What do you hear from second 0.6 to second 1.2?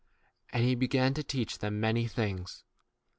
he began 35